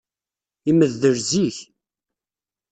Imeddel 0.69 1.15
zik. 1.29 1.57